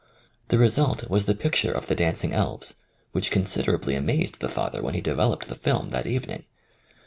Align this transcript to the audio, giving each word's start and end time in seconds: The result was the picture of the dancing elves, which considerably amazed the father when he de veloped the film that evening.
The 0.47 0.57
result 0.57 1.07
was 1.11 1.25
the 1.25 1.35
picture 1.35 1.71
of 1.71 1.85
the 1.85 1.93
dancing 1.93 2.33
elves, 2.33 2.73
which 3.11 3.29
considerably 3.29 3.93
amazed 3.93 4.39
the 4.39 4.49
father 4.49 4.81
when 4.81 4.95
he 4.95 5.01
de 5.01 5.13
veloped 5.13 5.45
the 5.45 5.53
film 5.53 5.89
that 5.89 6.07
evening. 6.07 6.43